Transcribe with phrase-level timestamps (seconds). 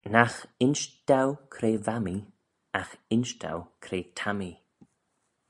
[0.13, 2.23] Nagh insh dou cre va mee,
[2.79, 4.55] agh insh dou cre ta mee